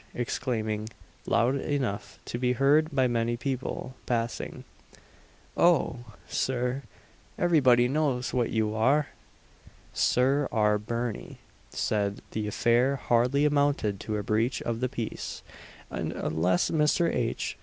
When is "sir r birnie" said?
9.93-11.37